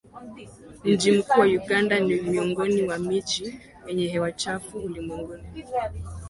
Mji 0.83 1.11
mkuu 1.11 1.39
wa 1.39 1.45
Uganda 1.45 1.99
ni 1.99 2.21
miongoni 2.21 2.81
mwa 2.81 2.97
miji 2.99 3.59
yenye 3.87 4.07
hewa 4.07 4.31
chafu 4.31 4.77
ulimwenguni 4.79 5.43